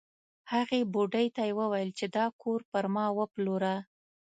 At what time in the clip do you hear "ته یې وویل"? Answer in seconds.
1.35-1.89